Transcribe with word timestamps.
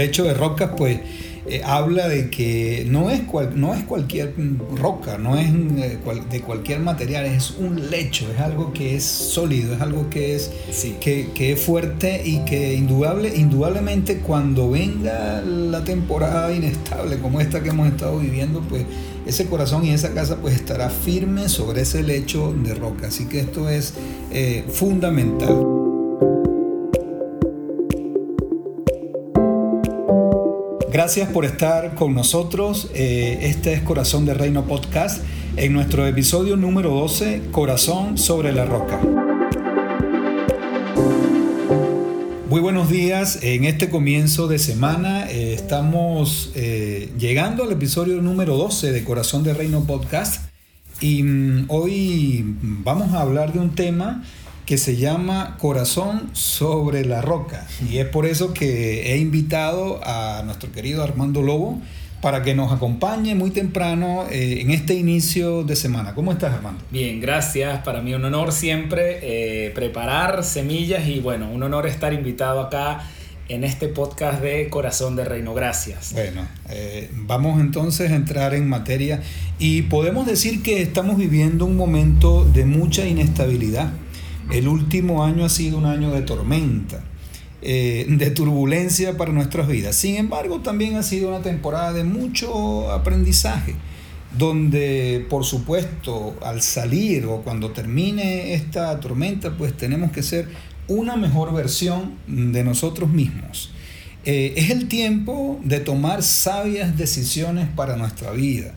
lecho 0.00 0.24
de 0.24 0.32
rocas, 0.32 0.70
pues 0.76 0.98
eh, 1.46 1.62
habla 1.64 2.08
de 2.08 2.30
que 2.30 2.86
no 2.88 3.10
es, 3.10 3.22
no 3.54 3.74
es 3.74 3.84
cualquier 3.84 4.34
roca, 4.76 5.18
no 5.18 5.36
es 5.36 5.48
eh, 5.48 5.98
de 6.30 6.40
cualquier 6.42 6.80
material, 6.80 7.26
es 7.26 7.56
un 7.58 7.90
lecho, 7.90 8.26
es 8.32 8.40
algo 8.40 8.72
que 8.72 8.96
es 8.96 9.04
sólido, 9.04 9.74
es 9.74 9.80
algo 9.80 10.08
que 10.08 10.36
es, 10.36 10.50
que, 11.00 11.28
que, 11.34 11.52
es 11.52 11.60
fuerte 11.60 12.22
y 12.24 12.44
que 12.44 12.74
indudable, 12.74 13.32
indudablemente 13.34 14.18
cuando 14.18 14.70
venga 14.70 15.42
la 15.42 15.82
temporada 15.82 16.52
inestable 16.52 17.18
como 17.18 17.40
esta 17.40 17.62
que 17.62 17.70
hemos 17.70 17.88
estado 17.88 18.18
viviendo, 18.18 18.60
pues 18.60 18.84
ese 19.26 19.46
corazón 19.46 19.84
y 19.84 19.90
esa 19.90 20.14
casa 20.14 20.36
pues 20.36 20.54
estará 20.54 20.88
firme 20.88 21.48
sobre 21.48 21.82
ese 21.82 22.02
lecho 22.02 22.52
de 22.52 22.74
roca. 22.74 23.08
Así 23.08 23.26
que 23.26 23.40
esto 23.40 23.68
es 23.68 23.94
eh, 24.30 24.64
fundamental. 24.68 25.79
Gracias 30.92 31.28
por 31.28 31.44
estar 31.44 31.94
con 31.94 32.14
nosotros. 32.14 32.90
Eh, 32.94 33.38
este 33.42 33.74
es 33.74 33.80
Corazón 33.82 34.26
de 34.26 34.34
Reino 34.34 34.64
Podcast 34.64 35.22
en 35.56 35.72
nuestro 35.72 36.04
episodio 36.04 36.56
número 36.56 36.90
12, 36.90 37.42
Corazón 37.52 38.18
sobre 38.18 38.52
la 38.52 38.64
Roca. 38.64 38.98
Muy 42.48 42.60
buenos 42.60 42.90
días. 42.90 43.38
En 43.42 43.66
este 43.66 43.88
comienzo 43.88 44.48
de 44.48 44.58
semana 44.58 45.30
eh, 45.30 45.54
estamos 45.54 46.50
eh, 46.56 47.12
llegando 47.16 47.62
al 47.62 47.70
episodio 47.70 48.20
número 48.20 48.56
12 48.56 48.90
de 48.90 49.04
Corazón 49.04 49.44
de 49.44 49.54
Reino 49.54 49.84
Podcast 49.84 50.50
y 51.00 51.22
mm, 51.22 51.66
hoy 51.68 52.56
vamos 52.62 53.12
a 53.14 53.20
hablar 53.20 53.52
de 53.52 53.60
un 53.60 53.76
tema 53.76 54.24
que 54.70 54.78
se 54.78 54.94
llama 54.94 55.56
Corazón 55.58 56.30
sobre 56.32 57.04
la 57.04 57.20
Roca. 57.20 57.66
Y 57.90 57.98
es 57.98 58.06
por 58.06 58.24
eso 58.24 58.54
que 58.54 59.12
he 59.12 59.18
invitado 59.18 60.00
a 60.04 60.44
nuestro 60.44 60.70
querido 60.70 61.02
Armando 61.02 61.42
Lobo 61.42 61.80
para 62.20 62.44
que 62.44 62.54
nos 62.54 62.70
acompañe 62.70 63.34
muy 63.34 63.50
temprano 63.50 64.26
eh, 64.30 64.60
en 64.60 64.70
este 64.70 64.94
inicio 64.94 65.64
de 65.64 65.74
semana. 65.74 66.14
¿Cómo 66.14 66.30
estás, 66.30 66.54
Armando? 66.54 66.84
Bien, 66.92 67.20
gracias. 67.20 67.82
Para 67.82 68.00
mí 68.00 68.14
un 68.14 68.24
honor 68.24 68.52
siempre 68.52 69.18
eh, 69.22 69.70
preparar 69.70 70.44
semillas 70.44 71.04
y 71.08 71.18
bueno, 71.18 71.50
un 71.50 71.64
honor 71.64 71.88
estar 71.88 72.12
invitado 72.12 72.60
acá 72.60 73.00
en 73.48 73.64
este 73.64 73.88
podcast 73.88 74.40
de 74.40 74.68
Corazón 74.68 75.16
de 75.16 75.24
Reino. 75.24 75.52
Gracias. 75.52 76.12
Bueno, 76.12 76.46
eh, 76.68 77.10
vamos 77.12 77.60
entonces 77.60 78.12
a 78.12 78.14
entrar 78.14 78.54
en 78.54 78.68
materia 78.68 79.20
y 79.58 79.82
podemos 79.82 80.26
decir 80.26 80.62
que 80.62 80.80
estamos 80.80 81.16
viviendo 81.16 81.64
un 81.64 81.76
momento 81.76 82.44
de 82.44 82.66
mucha 82.66 83.04
inestabilidad 83.04 83.90
el 84.52 84.68
último 84.68 85.24
año 85.24 85.44
ha 85.44 85.48
sido 85.48 85.78
un 85.78 85.86
año 85.86 86.10
de 86.10 86.22
tormenta, 86.22 87.02
eh, 87.62 88.06
de 88.08 88.30
turbulencia 88.30 89.16
para 89.16 89.32
nuestras 89.32 89.68
vidas. 89.68 89.96
Sin 89.96 90.16
embargo, 90.16 90.60
también 90.60 90.96
ha 90.96 91.02
sido 91.02 91.28
una 91.28 91.42
temporada 91.42 91.92
de 91.92 92.04
mucho 92.04 92.90
aprendizaje, 92.90 93.74
donde 94.36 95.26
por 95.28 95.44
supuesto 95.44 96.36
al 96.42 96.62
salir 96.62 97.26
o 97.26 97.42
cuando 97.42 97.70
termine 97.70 98.54
esta 98.54 98.98
tormenta, 99.00 99.56
pues 99.56 99.76
tenemos 99.76 100.12
que 100.12 100.22
ser 100.22 100.48
una 100.88 101.16
mejor 101.16 101.52
versión 101.52 102.14
de 102.26 102.64
nosotros 102.64 103.10
mismos. 103.10 103.72
Eh, 104.24 104.54
es 104.56 104.70
el 104.70 104.88
tiempo 104.88 105.60
de 105.64 105.80
tomar 105.80 106.22
sabias 106.22 106.96
decisiones 106.96 107.68
para 107.68 107.96
nuestra 107.96 108.32
vida. 108.32 108.74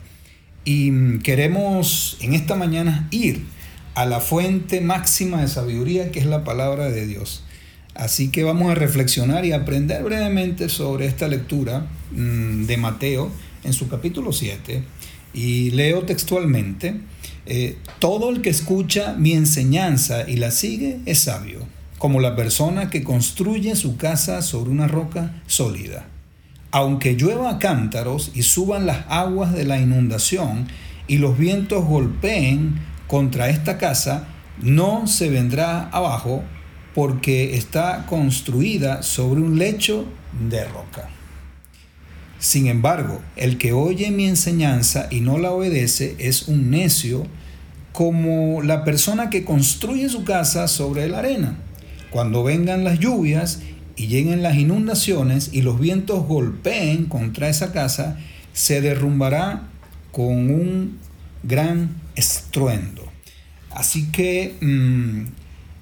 Y 0.64 1.18
queremos 1.18 2.16
en 2.20 2.32
esta 2.32 2.54
mañana 2.54 3.08
ir 3.10 3.44
a 3.94 4.06
la 4.06 4.20
fuente 4.20 4.80
máxima 4.80 5.40
de 5.40 5.48
sabiduría 5.48 6.10
que 6.10 6.18
es 6.18 6.26
la 6.26 6.44
palabra 6.44 6.90
de 6.90 7.06
Dios. 7.06 7.44
Así 7.94 8.28
que 8.28 8.42
vamos 8.42 8.70
a 8.70 8.74
reflexionar 8.74 9.44
y 9.44 9.52
aprender 9.52 10.02
brevemente 10.02 10.68
sobre 10.68 11.06
esta 11.06 11.28
lectura 11.28 11.86
mm, 12.10 12.64
de 12.64 12.76
Mateo 12.76 13.30
en 13.62 13.72
su 13.72 13.88
capítulo 13.88 14.32
7. 14.32 14.82
Y 15.32 15.70
leo 15.70 16.02
textualmente, 16.02 17.00
eh, 17.46 17.76
todo 18.00 18.30
el 18.30 18.42
que 18.42 18.50
escucha 18.50 19.14
mi 19.14 19.32
enseñanza 19.32 20.28
y 20.28 20.36
la 20.36 20.50
sigue 20.50 20.98
es 21.06 21.20
sabio, 21.20 21.66
como 21.98 22.20
la 22.20 22.34
persona 22.34 22.90
que 22.90 23.04
construye 23.04 23.76
su 23.76 23.96
casa 23.96 24.42
sobre 24.42 24.70
una 24.70 24.88
roca 24.88 25.42
sólida. 25.46 26.08
Aunque 26.72 27.14
llueva 27.14 27.60
cántaros 27.60 28.32
y 28.34 28.42
suban 28.42 28.86
las 28.86 29.04
aguas 29.08 29.52
de 29.52 29.64
la 29.64 29.78
inundación 29.78 30.66
y 31.06 31.18
los 31.18 31.38
vientos 31.38 31.84
golpeen 31.84 32.80
contra 33.14 33.48
esta 33.48 33.78
casa 33.78 34.26
no 34.60 35.06
se 35.06 35.30
vendrá 35.30 35.88
abajo 35.90 36.42
porque 36.96 37.56
está 37.56 38.06
construida 38.06 39.04
sobre 39.04 39.40
un 39.40 39.56
lecho 39.56 40.06
de 40.48 40.64
roca. 40.64 41.08
Sin 42.40 42.66
embargo, 42.66 43.20
el 43.36 43.56
que 43.56 43.72
oye 43.72 44.10
mi 44.10 44.26
enseñanza 44.26 45.06
y 45.12 45.20
no 45.20 45.38
la 45.38 45.52
obedece 45.52 46.16
es 46.18 46.48
un 46.48 46.72
necio 46.72 47.24
como 47.92 48.62
la 48.62 48.82
persona 48.82 49.30
que 49.30 49.44
construye 49.44 50.08
su 50.08 50.24
casa 50.24 50.66
sobre 50.66 51.08
la 51.08 51.20
arena. 51.20 51.56
Cuando 52.10 52.42
vengan 52.42 52.82
las 52.82 52.98
lluvias 52.98 53.60
y 53.94 54.08
lleguen 54.08 54.42
las 54.42 54.56
inundaciones 54.56 55.50
y 55.52 55.62
los 55.62 55.78
vientos 55.78 56.26
golpeen 56.26 57.04
contra 57.04 57.48
esa 57.48 57.70
casa, 57.70 58.18
se 58.52 58.80
derrumbará 58.80 59.68
con 60.10 60.50
un 60.50 60.98
gran 61.44 61.94
estruendo. 62.16 63.03
Así 63.74 64.10
que 64.10 64.54
mm, 64.60 65.22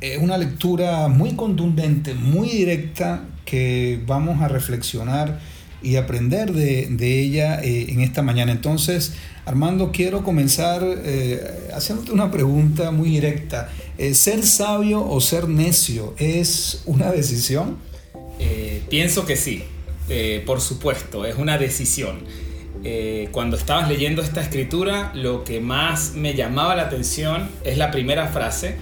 es 0.00 0.18
una 0.18 0.38
lectura 0.38 1.08
muy 1.08 1.34
contundente, 1.34 2.14
muy 2.14 2.48
directa, 2.48 3.24
que 3.44 4.00
vamos 4.06 4.40
a 4.40 4.48
reflexionar 4.48 5.38
y 5.82 5.96
aprender 5.96 6.52
de, 6.52 7.20
ella 7.20 7.60
eh, 7.62 7.86
en 7.88 8.00
esta 8.00 8.22
mañana. 8.22 8.52
Entonces, 8.52 9.14
Armando, 9.44 9.90
quiero 9.92 10.22
comenzar 10.22 10.82
eh, 10.84 11.68
haciéndote 11.74 12.12
una 12.12 12.30
pregunta 12.30 12.90
muy 12.92 13.10
directa. 13.10 13.68
Eh, 13.98 14.14
¿Ser 14.14 14.44
sabio 14.44 15.06
o 15.06 15.20
ser 15.20 15.48
necio 15.48 16.14
es 16.18 16.82
una 16.86 17.10
decisión? 17.10 17.78
pienso 18.90 19.24
que 19.24 19.36
sí, 19.36 19.62
por 20.44 20.60
supuesto, 20.60 21.24
es 21.24 21.36
una 21.36 21.58
decisión. 21.58 22.18
Eh, 22.84 23.28
cuando 23.30 23.56
estabas 23.56 23.88
leyendo 23.88 24.22
esta 24.22 24.40
escritura, 24.40 25.12
lo 25.14 25.44
que 25.44 25.60
más 25.60 26.14
me 26.14 26.34
llamaba 26.34 26.74
la 26.74 26.82
atención 26.82 27.48
es 27.64 27.78
la 27.78 27.90
primera 27.90 28.26
frase, 28.28 28.76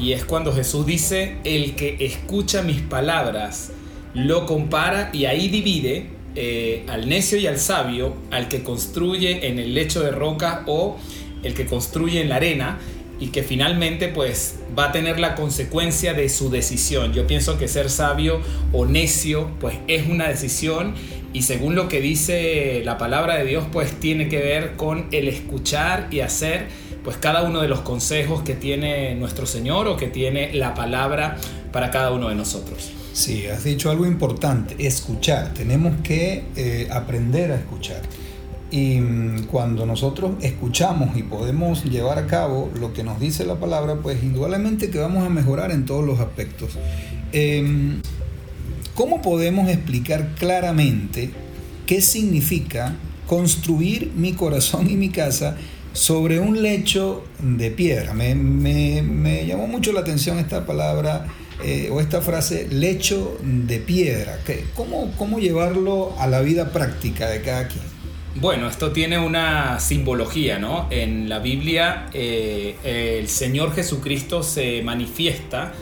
y 0.00 0.12
es 0.12 0.24
cuando 0.24 0.52
Jesús 0.52 0.86
dice, 0.86 1.36
el 1.44 1.74
que 1.74 1.96
escucha 2.00 2.62
mis 2.62 2.80
palabras 2.80 3.72
lo 4.14 4.46
compara 4.46 5.10
y 5.12 5.26
ahí 5.26 5.48
divide 5.48 6.06
eh, 6.34 6.84
al 6.88 7.08
necio 7.08 7.38
y 7.38 7.46
al 7.46 7.58
sabio, 7.58 8.14
al 8.30 8.48
que 8.48 8.62
construye 8.62 9.48
en 9.48 9.58
el 9.58 9.74
lecho 9.74 10.02
de 10.02 10.10
roca 10.10 10.64
o 10.66 10.96
el 11.42 11.54
que 11.54 11.66
construye 11.66 12.20
en 12.22 12.30
la 12.30 12.36
arena, 12.36 12.78
y 13.18 13.28
que 13.28 13.42
finalmente 13.42 14.08
pues 14.08 14.56
va 14.78 14.86
a 14.86 14.92
tener 14.92 15.18
la 15.18 15.34
consecuencia 15.34 16.12
de 16.12 16.28
su 16.28 16.50
decisión. 16.50 17.12
Yo 17.12 17.26
pienso 17.26 17.58
que 17.58 17.68
ser 17.68 17.88
sabio 17.88 18.40
o 18.72 18.84
necio 18.84 19.50
pues 19.58 19.78
es 19.86 20.06
una 20.06 20.28
decisión 20.28 20.94
y 21.32 21.42
según 21.42 21.74
lo 21.74 21.88
que 21.88 22.00
dice 22.00 22.82
la 22.84 22.98
palabra 22.98 23.36
de 23.36 23.44
Dios, 23.44 23.64
pues 23.72 23.98
tiene 24.00 24.28
que 24.28 24.38
ver 24.38 24.76
con 24.76 25.06
el 25.12 25.28
escuchar 25.28 26.08
y 26.10 26.20
hacer 26.20 26.68
pues 27.04 27.16
cada 27.18 27.44
uno 27.44 27.62
de 27.62 27.68
los 27.68 27.80
consejos 27.80 28.42
que 28.42 28.54
tiene 28.54 29.14
nuestro 29.14 29.46
Señor 29.46 29.86
o 29.86 29.96
que 29.96 30.08
tiene 30.08 30.52
la 30.54 30.74
palabra 30.74 31.36
para 31.72 31.90
cada 31.90 32.10
uno 32.12 32.28
de 32.28 32.34
nosotros. 32.34 32.90
Sí, 33.12 33.46
has 33.46 33.64
dicho 33.64 33.90
algo 33.90 34.06
importante, 34.06 34.74
escuchar. 34.78 35.54
Tenemos 35.54 35.94
que 36.02 36.44
eh, 36.56 36.88
aprender 36.90 37.52
a 37.52 37.54
escuchar. 37.54 38.02
Y 38.70 39.00
mm, 39.00 39.44
cuando 39.44 39.86
nosotros 39.86 40.32
escuchamos 40.42 41.16
y 41.16 41.22
podemos 41.22 41.84
llevar 41.84 42.18
a 42.18 42.26
cabo 42.26 42.70
lo 42.78 42.92
que 42.92 43.04
nos 43.04 43.20
dice 43.20 43.46
la 43.46 43.54
palabra, 43.54 43.96
pues 44.02 44.22
indudablemente 44.22 44.90
que 44.90 44.98
vamos 44.98 45.24
a 45.24 45.28
mejorar 45.28 45.70
en 45.70 45.86
todos 45.86 46.04
los 46.04 46.20
aspectos. 46.20 46.72
Em, 47.32 48.02
¿Cómo 48.96 49.20
podemos 49.20 49.68
explicar 49.68 50.30
claramente 50.38 51.28
qué 51.86 52.00
significa 52.00 52.94
construir 53.26 54.10
mi 54.16 54.32
corazón 54.32 54.88
y 54.88 54.94
mi 54.94 55.10
casa 55.10 55.58
sobre 55.92 56.40
un 56.40 56.62
lecho 56.62 57.22
de 57.38 57.70
piedra? 57.70 58.14
Me, 58.14 59.44
llamó 59.46 59.66
mucho 59.66 59.92
la 59.92 60.00
atención 60.00 60.38
esta 60.38 60.64
palabra 60.64 61.26
eh, 61.62 61.90
o 61.92 62.00
esta 62.00 62.22
frase, 62.22 62.68
lecho 62.70 63.36
de 63.42 63.80
piedra. 63.80 64.38
¿Cómo, 64.74 65.12
¿Cómo 65.18 65.40
llevarlo 65.40 66.14
a 66.18 66.26
la 66.26 66.40
vida 66.40 66.72
práctica 66.72 67.28
de 67.28 67.42
cada 67.42 67.68
quien? 67.68 67.84
Bueno, 68.36 68.66
esto 68.66 68.92
tiene 68.92 69.18
una 69.18 69.78
simbología, 69.78 70.58
¿no? 70.58 70.88
En 70.88 71.28
la 71.28 71.40
Biblia 71.40 72.06
eh, 72.14 73.18
el 73.20 73.28
Señor 73.28 73.74
Jesucristo 73.74 74.42
se 74.42 74.80
manifiesta 74.82 75.74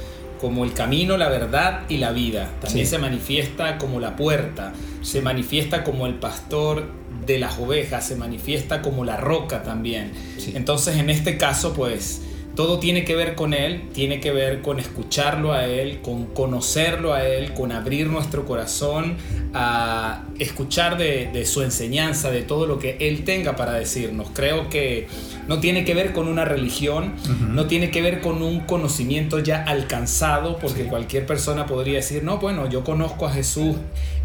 como 0.45 0.65
el 0.65 0.75
camino, 0.75 1.17
la 1.17 1.31
verdad 1.31 1.85
y 1.89 1.97
la 1.97 2.13
vida. 2.13 2.51
También 2.61 2.87
se 2.87 2.99
manifiesta 2.99 3.79
como 3.79 3.99
la 3.99 4.15
puerta, 4.15 4.75
se 5.01 5.23
manifiesta 5.23 5.85
como 5.85 6.07
el 6.07 6.17
pastor 6.17 6.87
de 7.25 7.39
las 7.39 7.59
ovejas, 7.59 8.07
se 8.07 8.15
manifiesta 8.17 8.83
como 8.83 9.07
la 9.07 9.17
roca 9.17 9.63
también. 9.63 10.13
Entonces, 10.53 10.99
en 10.99 11.09
este 11.09 11.39
caso, 11.39 11.73
pues 11.73 12.21
todo 12.55 12.79
tiene 12.79 13.05
que 13.05 13.17
ver 13.17 13.35
con 13.35 13.53
Él, 13.53 13.89
tiene 13.93 14.21
que 14.21 14.31
ver 14.31 14.63
con 14.63 14.79
escucharlo 14.79 15.53
a 15.53 15.67
Él, 15.67 16.01
con 16.03 16.27
conocerlo 16.27 17.13
a 17.13 17.27
Él, 17.27 17.53
con 17.53 17.73
abrir 17.73 18.07
nuestro 18.07 18.45
corazón 18.45 19.17
a 19.55 20.25
escuchar 20.39 20.97
de, 20.97 21.45
su 21.47 21.63
enseñanza, 21.63 22.31
de 22.31 22.43
todo 22.43 22.67
lo 22.67 22.79
que 22.79 22.97
Él 23.01 23.25
tenga 23.25 23.57
para 23.57 23.73
decirnos. 23.73 24.29
Creo 24.33 24.69
que 24.69 25.09
no 25.49 25.61
tiene 25.61 25.85
que 25.85 25.95
ver 25.95 26.13
con 26.13 26.29
una 26.29 26.45
religión, 26.45 27.15
no 27.51 27.67
tiene 27.67 27.91
que 27.91 28.03
ver 28.03 28.21
con 28.21 28.43
un 28.43 28.61
conocimiento 28.61 29.41
ya 29.41 29.63
alcanzado, 29.63 30.59
porque 30.59 30.85
cualquier 30.85 31.27
persona 31.27 31.67
podría 31.67 31.97
decir, 31.97 32.23
no, 32.23 32.39
bueno, 32.39 32.69
yo 32.69 32.85
conozco 32.85 33.27
a 33.27 33.33
Jesús, 33.33 33.77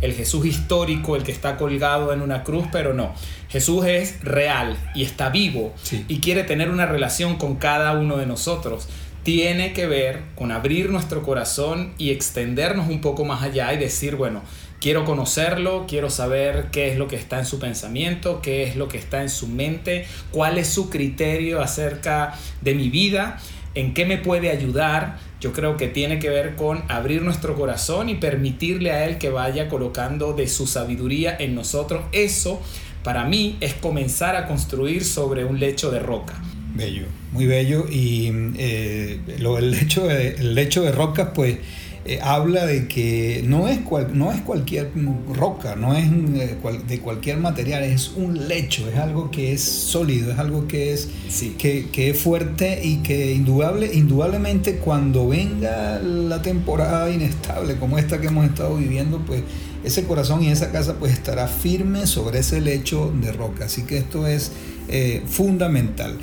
el 0.01 0.13
Jesús 0.13 0.45
histórico, 0.45 1.15
el 1.15 1.23
que 1.23 1.31
está 1.31 1.57
colgado 1.57 2.13
en 2.13 2.21
una 2.21 2.43
cruz, 2.43 2.65
pero 2.71 2.93
no. 2.93 3.13
Jesús 3.49 3.83
es 3.85 4.23
real 4.23 4.77
y 4.93 5.03
está 5.03 5.29
vivo 5.29 5.73
y 6.07 6.19
quiere 6.19 6.43
tener 6.43 6.69
una 6.69 6.85
relación 6.85 7.37
con 7.37 7.55
cada 7.55 7.93
uno 7.93 8.17
de 8.19 8.25
nosotros. 8.25 8.87
Tiene 9.23 9.73
que 9.73 9.87
ver 9.87 10.21
con 10.35 10.51
abrir 10.51 10.89
nuestro 10.89 11.23
corazón 11.23 11.93
y 11.97 12.11
extendernos 12.11 12.89
un 12.89 13.01
poco 13.01 13.25
más 13.25 13.43
allá 13.43 13.73
y 13.73 13.77
decir, 13.77 14.15
bueno, 14.15 14.41
quiero 14.79 15.05
conocerlo, 15.05 15.85
quiero 15.87 16.09
saber 16.09 16.67
qué 16.71 16.91
es 16.91 16.97
lo 16.97 17.07
que 17.07 17.15
está 17.15 17.39
en 17.39 17.45
su 17.45 17.59
pensamiento, 17.59 18.41
qué 18.41 18.63
es 18.63 18.75
lo 18.75 18.87
que 18.87 18.97
está 18.97 19.21
en 19.21 19.29
su 19.29 19.47
mente, 19.47 20.05
cuál 20.31 20.57
es 20.57 20.67
su 20.67 20.89
criterio 20.89 21.61
acerca 21.61 22.33
de 22.61 22.75
mi 22.75 22.89
vida, 22.89 23.39
en 23.75 23.93
qué 23.93 24.05
me 24.05 24.17
puede 24.17 24.49
ayudar. 24.49 25.19
Yo 25.41 25.53
creo 25.53 25.77
que 25.77 25.87
tiene 25.87 26.19
que 26.19 26.29
ver 26.29 26.55
con 26.55 26.83
abrir 26.89 27.21
nuestro 27.21 27.55
corazón 27.55 28.09
y 28.09 28.15
permitirle 28.15 28.91
a 28.91 29.05
Él 29.05 29.17
que 29.17 29.29
vaya 29.29 29.69
colocando 29.69 30.33
de 30.33 30.47
su 30.47 30.65
sabiduría 30.67 31.35
en 31.37 31.55
nosotros. 31.55 32.03
Eso 32.11 32.61
para 33.03 33.23
mí 33.25 33.57
es 33.61 33.73
comenzar 33.73 34.35
a 34.35 34.47
construir 34.47 35.05
sobre 35.05 35.45
un 35.45 35.59
lecho 35.59 35.91
de 35.91 35.99
roca. 35.99 36.35
Bello, 36.79 37.07
muy 37.33 37.45
bello. 37.45 37.87
Y 37.91 38.31
eh, 38.57 39.19
lo, 39.39 39.57
el, 39.57 39.71
lecho 39.71 40.07
de, 40.07 40.29
el 40.29 40.55
lecho 40.55 40.81
de 40.81 40.93
rocas, 40.93 41.31
pues 41.35 41.57
eh, 42.05 42.19
habla 42.23 42.65
de 42.65 42.87
que 42.87 43.43
no 43.45 43.67
es, 43.67 43.79
no 44.13 44.31
es 44.31 44.39
cualquier 44.41 44.89
roca, 45.33 45.75
no 45.75 45.93
es 45.93 46.05
eh, 46.05 46.57
de 46.87 46.99
cualquier 46.99 47.37
material, 47.37 47.83
es 47.83 48.13
un 48.15 48.47
lecho, 48.47 48.87
es 48.89 48.97
algo 48.97 49.29
que 49.29 49.51
es 49.51 49.61
sólido, 49.61 50.31
es 50.31 50.39
algo 50.39 50.69
que 50.69 50.93
es, 50.93 51.09
que, 51.57 51.89
que, 51.91 52.11
es 52.11 52.17
fuerte 52.17 52.79
y 52.81 53.03
que 53.03 53.33
indudable, 53.33 53.91
indudablemente 53.93 54.77
cuando 54.77 55.27
venga 55.27 55.99
la 55.99 56.41
temporada 56.41 57.11
inestable 57.11 57.75
como 57.75 57.97
esta 57.97 58.21
que 58.21 58.27
hemos 58.27 58.45
estado 58.45 58.77
viviendo, 58.77 59.19
pues 59.25 59.43
ese 59.83 60.05
corazón 60.05 60.43
y 60.43 60.49
esa 60.49 60.71
casa 60.71 60.95
pues 60.99 61.11
estará 61.11 61.47
firme 61.47 62.07
sobre 62.07 62.39
ese 62.39 62.61
lecho 62.61 63.13
de 63.21 63.33
roca. 63.33 63.65
Así 63.65 63.83
que 63.83 63.97
esto 63.97 64.25
es 64.25 64.51
eh, 64.87 65.21
fundamental. 65.27 66.17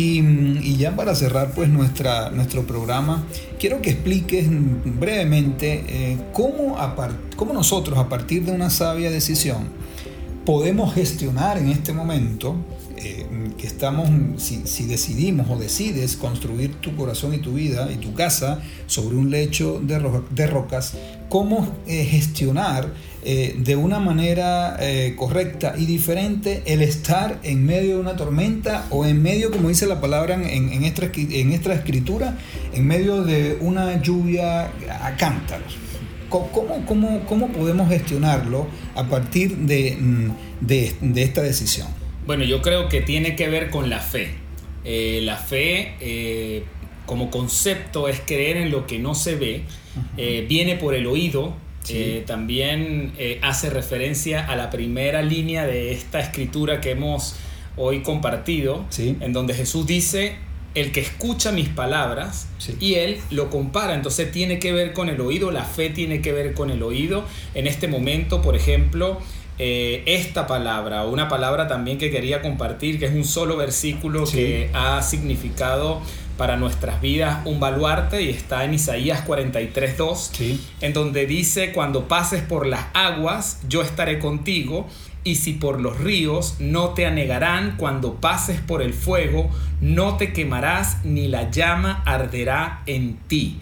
Y, 0.00 0.76
ya 0.76 0.94
para 0.94 1.16
cerrar 1.16 1.50
pues 1.56 1.68
nuestra, 1.68 2.30
nuestro 2.30 2.62
programa, 2.62 3.24
quiero 3.58 3.82
que 3.82 3.90
expliques 3.90 4.46
brevemente 4.48 5.84
eh, 5.88 6.18
cómo, 6.32 6.76
cómo 7.34 7.52
nosotros 7.52 7.98
a 7.98 8.08
partir 8.08 8.44
de 8.44 8.52
una 8.52 8.70
sabia 8.70 9.10
decisión 9.10 9.64
podemos 10.46 10.94
gestionar 10.94 11.58
en 11.58 11.68
este 11.68 11.92
momento 11.92 12.54
eh, 13.00 13.26
que 13.56 13.66
estamos, 13.66 14.08
si, 14.36 14.84
decidimos 14.84 15.48
o 15.50 15.56
decides 15.56 16.16
construir 16.16 16.74
tu 16.76 16.96
corazón 16.96 17.32
y 17.32 17.38
tu 17.38 17.52
vida 17.52 17.88
y 17.92 17.96
tu 17.96 18.12
casa 18.14 18.60
sobre 18.86 19.16
un 19.16 19.30
lecho 19.30 19.80
de, 19.80 20.46
rocas, 20.46 20.94
cómo 21.28 21.74
eh, 21.86 22.04
gestionar 22.04 22.92
eh, 23.22 23.56
de 23.58 23.76
una 23.76 24.00
manera 24.00 24.78
correcta 25.16 25.74
y 25.76 25.86
diferente 25.86 26.62
el 26.66 26.82
estar 26.82 27.38
en 27.42 27.64
medio 27.64 27.96
de 27.96 28.00
una 28.00 28.16
tormenta 28.16 28.86
o 28.90 29.06
en 29.06 29.22
medio, 29.22 29.50
como 29.50 29.68
dice 29.68 29.86
la 29.86 30.00
palabra 30.00 30.34
en, 30.34 30.72
en, 30.72 30.84
esta, 30.84 31.10
en 31.14 31.52
esta 31.52 31.74
escritura, 31.74 32.36
en 32.72 32.86
medio 32.86 33.22
de 33.22 33.58
una 33.60 34.00
lluvia 34.02 34.72
a 35.02 35.16
cántaros. 35.16 35.76
¿Cómo, 36.28 36.84
cómo, 36.86 37.20
cómo 37.26 37.48
podemos 37.48 37.88
gestionarlo 37.88 38.66
a 38.94 39.04
partir 39.04 39.56
de, 39.56 39.96
mm, 39.98 40.30
de 40.60 41.22
esta 41.22 41.42
decisión? 41.42 41.97
Bueno, 42.28 42.44
yo 42.44 42.60
creo 42.60 42.90
que 42.90 43.00
tiene 43.00 43.36
que 43.36 43.48
ver 43.48 43.70
con 43.70 43.88
la 43.88 44.00
fe. 44.00 44.28
Eh, 44.84 45.20
la 45.22 45.36
fe 45.38 45.94
eh, 45.98 46.62
como 47.06 47.30
concepto 47.30 48.06
es 48.06 48.20
creer 48.20 48.58
en 48.58 48.70
lo 48.70 48.86
que 48.86 48.98
no 48.98 49.14
se 49.14 49.36
ve, 49.36 49.62
eh, 50.18 50.44
viene 50.46 50.76
por 50.76 50.94
el 50.94 51.06
oído, 51.06 51.54
también 52.26 53.14
hace 53.40 53.70
referencia 53.70 54.44
a 54.44 54.56
la 54.56 54.68
primera 54.68 55.22
línea 55.22 55.64
de 55.64 55.92
esta 55.92 56.20
escritura 56.20 56.82
que 56.82 56.90
hemos 56.90 57.34
hoy 57.78 58.02
compartido, 58.02 58.84
en 58.98 59.32
donde 59.32 59.54
Jesús 59.54 59.86
dice, 59.86 60.36
el 60.74 60.92
que 60.92 61.00
escucha 61.00 61.50
mis 61.50 61.70
palabras 61.70 62.46
y 62.78 62.96
él 62.96 63.16
lo 63.30 63.48
compara. 63.48 63.94
Entonces 63.94 64.30
tiene 64.30 64.58
que 64.58 64.74
ver 64.74 64.92
con 64.92 65.08
el 65.08 65.18
oído, 65.22 65.50
la 65.50 65.64
fe 65.64 65.88
tiene 65.88 66.20
que 66.20 66.32
ver 66.32 66.52
con 66.52 66.70
el 66.70 66.82
oído. 66.82 67.24
En 67.54 67.66
este 67.66 67.88
momento, 67.88 68.42
por 68.42 68.54
ejemplo, 68.54 69.18
eh, 69.58 70.02
esta 70.06 70.46
palabra, 70.46 71.04
una 71.04 71.28
palabra 71.28 71.66
también 71.66 71.98
que 71.98 72.10
quería 72.10 72.42
compartir, 72.42 72.98
que 72.98 73.06
es 73.06 73.12
un 73.12 73.24
solo 73.24 73.56
versículo 73.56 74.24
que 74.24 74.70
ha 74.72 75.02
significado 75.02 76.00
para 76.36 76.56
nuestras 76.56 77.00
vidas 77.00 77.40
un 77.44 77.58
baluarte 77.58 78.22
y 78.22 78.30
está 78.30 78.64
en 78.64 78.72
Isaías 78.72 79.26
43.2, 79.26 80.58
en 80.80 80.92
donde 80.92 81.26
dice, 81.26 81.72
cuando 81.72 82.06
pases 82.06 82.42
por 82.42 82.66
las 82.66 82.86
aguas, 82.94 83.60
yo 83.68 83.82
estaré 83.82 84.20
contigo, 84.20 84.86
y 85.24 85.34
si 85.34 85.54
por 85.54 85.80
los 85.80 85.98
ríos 85.98 86.54
no 86.60 86.90
te 86.90 87.04
anegarán, 87.04 87.76
cuando 87.76 88.14
pases 88.14 88.60
por 88.60 88.80
el 88.80 88.94
fuego, 88.94 89.50
no 89.80 90.16
te 90.16 90.32
quemarás, 90.32 91.04
ni 91.04 91.28
la 91.28 91.50
llama 91.50 92.02
arderá 92.06 92.82
en 92.86 93.16
ti. 93.26 93.58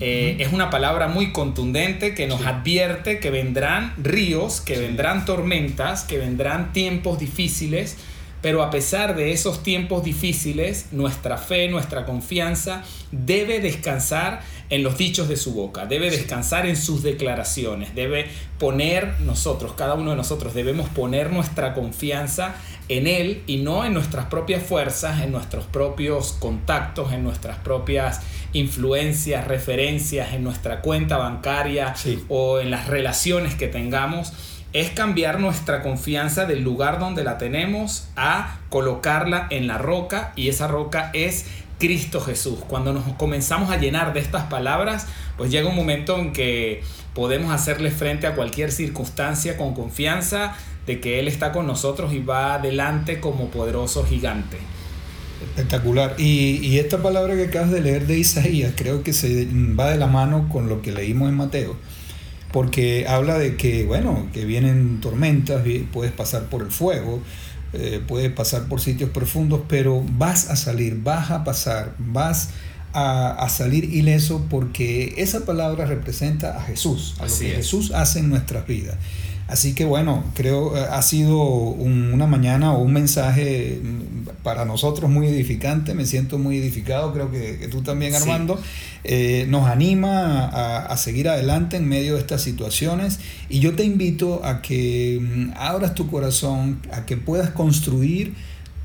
Eh, 0.00 0.36
es 0.38 0.52
una 0.52 0.70
palabra 0.70 1.08
muy 1.08 1.32
contundente 1.32 2.14
que 2.14 2.26
nos 2.26 2.46
advierte 2.46 3.18
que 3.18 3.30
vendrán 3.30 3.94
ríos, 3.98 4.60
que 4.60 4.78
vendrán 4.78 5.24
tormentas, 5.24 6.04
que 6.04 6.18
vendrán 6.18 6.72
tiempos 6.72 7.18
difíciles, 7.18 7.96
pero 8.40 8.62
a 8.62 8.70
pesar 8.70 9.16
de 9.16 9.32
esos 9.32 9.62
tiempos 9.62 10.04
difíciles, 10.04 10.86
nuestra 10.92 11.38
fe, 11.38 11.68
nuestra 11.68 12.04
confianza 12.04 12.82
debe 13.10 13.60
descansar 13.60 14.42
en 14.70 14.82
los 14.82 14.98
dichos 14.98 15.28
de 15.28 15.36
su 15.36 15.54
boca, 15.54 15.86
debe 15.86 16.10
descansar 16.10 16.66
en 16.66 16.76
sus 16.76 17.02
declaraciones, 17.02 17.94
debe 17.94 18.26
poner 18.58 19.20
nosotros, 19.20 19.72
cada 19.72 19.94
uno 19.94 20.10
de 20.10 20.16
nosotros 20.16 20.54
debemos 20.54 20.88
poner 20.90 21.32
nuestra 21.32 21.74
confianza 21.74 22.54
en 22.88 23.06
Él 23.06 23.42
y 23.46 23.58
no 23.58 23.84
en 23.84 23.94
nuestras 23.94 24.26
propias 24.26 24.62
fuerzas, 24.62 25.22
en 25.22 25.32
nuestros 25.32 25.64
propios 25.64 26.32
contactos, 26.32 27.12
en 27.12 27.22
nuestras 27.24 27.58
propias 27.58 28.20
influencias, 28.52 29.46
referencias, 29.46 30.32
en 30.32 30.44
nuestra 30.44 30.80
cuenta 30.80 31.16
bancaria 31.16 31.94
o 32.28 32.60
en 32.60 32.70
las 32.70 32.86
relaciones 32.86 33.54
que 33.54 33.68
tengamos. 33.68 34.32
Es 34.72 34.90
cambiar 34.90 35.40
nuestra 35.40 35.82
confianza 35.82 36.44
del 36.44 36.62
lugar 36.62 36.98
donde 36.98 37.24
la 37.24 37.38
tenemos 37.38 38.08
a 38.16 38.58
colocarla 38.68 39.46
en 39.50 39.66
la 39.66 39.78
roca 39.78 40.32
y 40.36 40.48
esa 40.48 40.66
roca 40.66 41.10
es 41.14 41.46
Cristo 41.78 42.20
Jesús. 42.20 42.58
Cuando 42.68 42.92
nos 42.92 43.04
comenzamos 43.14 43.70
a 43.70 43.78
llenar 43.78 44.12
de 44.12 44.20
estas 44.20 44.44
palabras, 44.44 45.06
pues 45.36 45.50
llega 45.50 45.68
un 45.68 45.76
momento 45.76 46.18
en 46.18 46.32
que 46.32 46.82
podemos 47.14 47.52
hacerle 47.52 47.90
frente 47.90 48.26
a 48.26 48.34
cualquier 48.34 48.70
circunstancia 48.70 49.56
con 49.56 49.74
confianza 49.74 50.54
de 50.86 51.00
que 51.00 51.20
Él 51.20 51.28
está 51.28 51.52
con 51.52 51.66
nosotros 51.66 52.12
y 52.12 52.18
va 52.18 52.54
adelante 52.54 53.20
como 53.20 53.50
poderoso 53.50 54.04
gigante. 54.04 54.58
Espectacular. 55.42 56.14
Y, 56.18 56.78
esta 56.78 57.00
palabra 57.00 57.36
que 57.36 57.44
acabas 57.44 57.70
de 57.70 57.80
leer 57.80 58.06
de 58.06 58.18
Isaías 58.18 58.72
creo 58.76 59.02
que 59.02 59.12
se 59.12 59.46
va 59.78 59.90
de 59.90 59.96
la 59.96 60.06
mano 60.08 60.48
con 60.48 60.68
lo 60.68 60.82
que 60.82 60.90
leímos 60.90 61.28
en 61.28 61.36
Mateo, 61.36 61.76
porque 62.52 63.06
habla 63.08 63.38
de 63.38 63.56
que, 63.56 63.84
bueno, 63.84 64.28
que 64.32 64.44
vienen 64.44 65.00
tormentas, 65.00 65.62
puedes 65.92 66.12
pasar 66.12 66.44
por 66.44 66.62
el 66.62 66.70
fuego, 66.70 67.20
eh, 67.72 68.02
puedes 68.06 68.32
pasar 68.32 68.66
por 68.68 68.80
sitios 68.80 69.10
profundos, 69.10 69.62
pero 69.68 70.02
vas 70.12 70.48
a 70.48 70.56
salir, 70.56 71.00
vas 71.02 71.30
a 71.30 71.44
pasar, 71.44 71.94
vas 71.98 72.50
a, 72.94 73.30
a, 73.30 73.48
salir 73.50 73.84
ileso 73.84 74.46
porque 74.48 75.14
esa 75.18 75.44
palabra 75.44 75.84
representa 75.84 76.56
a 76.56 76.62
Jesús, 76.62 77.16
a 77.18 77.26
lo 77.26 77.38
que 77.38 77.50
Jesús 77.50 77.90
hace 77.90 78.20
en 78.20 78.30
nuestras 78.30 78.66
vidas. 78.66 78.96
Así 79.48 79.74
que 79.74 79.86
bueno, 79.86 80.24
creo 80.34 80.76
eh, 80.76 80.86
ha 80.90 81.00
sido 81.00 81.42
una 81.42 82.26
mañana 82.26 82.74
o 82.74 82.82
un 82.82 82.92
mensaje 82.92 83.80
mm, 83.82 84.42
para 84.42 84.66
nosotros 84.66 85.10
muy 85.10 85.26
edificante, 85.26 85.94
me 85.94 86.04
siento 86.04 86.36
muy 86.38 86.58
edificado, 86.58 87.14
creo 87.14 87.30
que, 87.30 87.66
tú 87.70 87.80
también 87.80 88.14
Armando, 88.14 88.60
eh, 89.04 89.46
nos 89.48 89.66
anima 89.66 90.44
a, 90.44 90.84
a, 90.84 90.96
seguir 90.98 91.30
adelante 91.30 91.78
en 91.78 91.88
medio 91.88 92.14
de 92.14 92.20
estas 92.20 92.42
situaciones 92.42 93.20
y 93.48 93.60
yo 93.60 93.74
te 93.74 93.84
invito 93.84 94.44
a 94.44 94.60
que 94.60 95.18
mm, 95.18 95.52
abras 95.56 95.94
tu 95.94 96.10
corazón, 96.10 96.80
a 96.92 97.06
que 97.06 97.16
puedas 97.16 97.48
construir 97.48 98.34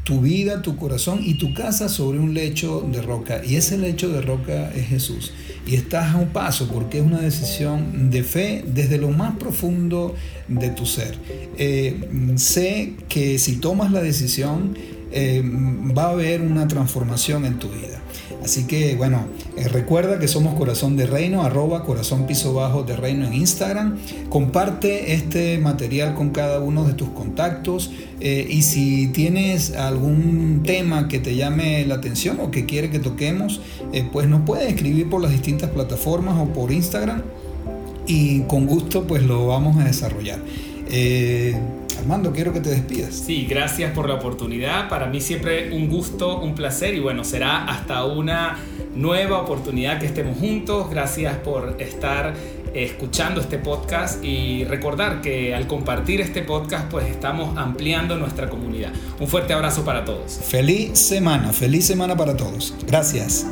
tu 0.03 0.22
vida, 0.22 0.62
tu 0.62 0.75
corazón 0.75 1.22
y 1.24 1.36
tu 1.36 1.53
casa 1.53 1.88
sobre 1.89 2.19
un 2.19 2.33
lecho 2.33 2.81
de 2.91 3.01
roca. 3.01 3.41
Y 3.43 3.55
ese 3.55 3.77
lecho 3.77 4.10
de 4.10 4.22
roca 4.22 4.72
es 4.74 4.88
Jesús. 4.88 5.31
Y 5.65 5.75
estás 5.75 6.13
a 6.13 6.17
un 6.17 6.29
paso 6.29 6.67
porque 6.67 7.00
es 7.00 7.05
una 7.05 7.22
decisión 7.22 8.10
de 8.10 8.24
fe 8.24 8.65
desde 8.67 8.98
lo 8.98 9.10
más 9.10 9.38
profundo 9.38 10.13
de 10.50 10.69
tu 10.69 10.86
ser. 10.86 11.17
Eh, 11.57 12.36
sé 12.36 12.95
que 13.07 13.39
si 13.39 13.57
tomas 13.57 13.91
la 13.91 14.01
decisión, 14.01 14.77
eh, 15.15 15.43
va 15.96 16.05
a 16.05 16.10
haber 16.10 16.41
una 16.41 16.67
transformación 16.67 17.46
en 17.46 17.60
tu 17.60 17.70
vida. 17.70 18.01
Así 18.43 18.65
que 18.65 18.96
bueno, 18.96 19.27
eh, 19.55 19.67
recuerda 19.67 20.17
que 20.17 20.27
somos 20.27 20.55
Corazón 20.55 20.98
de 20.98 21.05
Reino, 21.05 21.43
arroba 21.43 21.86
Corazón 21.86 22.25
Piso 22.25 22.53
Bajo 22.53 22.82
de 22.82 22.96
Reino 22.96 23.27
en 23.27 23.34
Instagram. 23.36 23.98
Comparte 24.29 25.13
este 25.13 25.60
material 25.60 26.15
con 26.15 26.32
cada 26.32 26.60
uno 26.60 26.84
de 26.86 26.93
tus 26.93 27.10
contactos 27.10 27.91
eh, 28.20 28.48
y 28.50 28.63
si 28.63 29.08
tienes 29.08 29.75
algún 29.75 30.63
tema 30.65 31.08
que 31.08 31.20
te 31.20 31.36
llame 31.36 31.86
la 31.86 31.96
atención 31.96 32.39
o 32.39 32.50
que 32.50 32.65
quiere 32.65 32.89
que 32.89 33.00
toquemos, 33.00 33.62
pues 34.12 34.27
nos 34.27 34.41
puedes 34.41 34.67
escribir 34.67 35.10
por 35.10 35.22
las 35.22 35.32
distintas 35.32 35.70
plataformas 35.70 36.39
o 36.39 36.51
por 36.51 36.72
Instagram 36.72 37.22
y 38.08 38.41
con 38.41 38.65
gusto 38.65 39.05
pues 39.05 39.24
lo 39.24 39.48
vamos 39.48 39.77
a 39.77 39.84
desarrollar. 39.84 40.39
Armando, 41.98 42.32
quiero 42.32 42.52
que 42.52 42.60
te 42.60 42.70
despidas. 42.70 43.16
Sí, 43.16 43.46
gracias 43.50 43.92
por 43.92 44.08
la 44.10 44.16
oportunidad. 44.16 44.90
Para 44.90 45.08
mí 45.08 45.22
siempre 45.22 45.72
un 45.72 45.90
gusto, 45.90 46.40
un 46.40 46.54
placer 46.54 46.94
y 46.94 47.00
bueno, 47.00 47.24
será 47.24 47.66
hasta 47.66 48.04
una 48.06 48.58
nueva 48.96 49.40
oportunidad 49.40 50.00
que 50.00 50.06
estemos 50.06 50.38
juntos. 50.38 50.90
Gracias 50.90 51.38
por 51.38 51.78
estar 51.80 52.34
escuchando 52.74 53.40
este 53.40 53.58
podcast 53.58 54.24
y 54.24 54.64
recordar 54.66 55.22
que 55.22 55.54
al 55.54 55.68
compartir 55.68 56.22
este 56.22 56.42
podcast 56.42 56.90
pues 56.90 57.08
estamos 57.08 57.58
ampliando 57.58 58.18
nuestra 58.18 58.50
comunidad. 58.50 58.92
Un 59.20 59.28
fuerte 59.28 59.54
abrazo 59.54 59.86
para 59.86 60.04
todos. 60.06 60.40
Feliz 60.44 60.98
semana, 60.98 61.54
feliz 61.54 61.86
semana 61.86 62.16
para 62.16 62.36
todos. 62.36 62.74
Gracias. 62.86 63.46